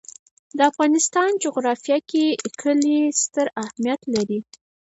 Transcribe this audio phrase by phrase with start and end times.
[0.57, 2.25] د افغانستان جغرافیه کې
[2.61, 4.39] کلي ستر اهمیت لري.